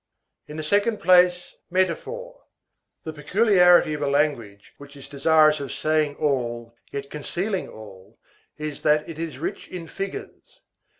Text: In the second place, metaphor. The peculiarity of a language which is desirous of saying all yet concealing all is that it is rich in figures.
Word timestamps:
In 0.47 0.57
the 0.57 0.63
second 0.63 0.99
place, 0.99 1.53
metaphor. 1.69 2.45
The 3.03 3.13
peculiarity 3.13 3.93
of 3.93 4.01
a 4.01 4.07
language 4.09 4.73
which 4.79 4.95
is 4.97 5.07
desirous 5.07 5.59
of 5.59 5.71
saying 5.71 6.15
all 6.15 6.73
yet 6.91 7.11
concealing 7.11 7.69
all 7.69 8.17
is 8.57 8.81
that 8.81 9.07
it 9.07 9.19
is 9.19 9.37
rich 9.37 9.67
in 9.67 9.85
figures. 9.85 10.61